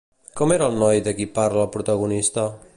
[0.39, 2.51] Com era el noi de qui parla el protagonista?